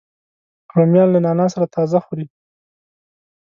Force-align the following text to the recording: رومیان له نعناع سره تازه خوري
رومیان 0.75 1.07
له 1.11 1.19
نعناع 1.25 1.49
سره 1.53 1.71
تازه 1.75 1.99
خوري 2.05 2.25